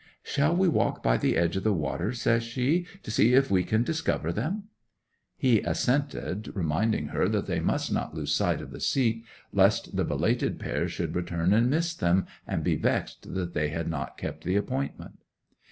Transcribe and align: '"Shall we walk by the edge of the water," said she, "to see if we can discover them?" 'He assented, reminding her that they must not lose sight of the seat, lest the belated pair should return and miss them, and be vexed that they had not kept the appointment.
'"Shall 0.23 0.55
we 0.57 0.67
walk 0.67 1.03
by 1.03 1.15
the 1.17 1.37
edge 1.37 1.55
of 1.57 1.63
the 1.63 1.71
water," 1.71 2.11
said 2.11 2.41
she, 2.41 2.87
"to 3.03 3.11
see 3.11 3.35
if 3.35 3.51
we 3.51 3.63
can 3.63 3.83
discover 3.83 4.33
them?" 4.33 4.63
'He 5.37 5.61
assented, 5.61 6.51
reminding 6.55 7.09
her 7.09 7.29
that 7.29 7.45
they 7.45 7.59
must 7.59 7.91
not 7.93 8.15
lose 8.15 8.33
sight 8.33 8.61
of 8.61 8.71
the 8.71 8.79
seat, 8.79 9.23
lest 9.53 9.95
the 9.95 10.03
belated 10.03 10.59
pair 10.59 10.87
should 10.89 11.13
return 11.15 11.53
and 11.53 11.69
miss 11.69 11.93
them, 11.93 12.25
and 12.47 12.63
be 12.63 12.75
vexed 12.77 13.35
that 13.35 13.53
they 13.53 13.69
had 13.69 13.87
not 13.87 14.17
kept 14.17 14.43
the 14.43 14.55
appointment. 14.55 15.19